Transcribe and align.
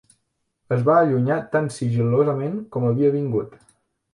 Es 0.75 0.81
va 0.87 0.95
allunyar 1.01 1.37
tan 1.55 1.69
sigil·losament 1.77 2.57
com 2.77 2.89
havia 2.89 3.13
vingut. 3.19 3.55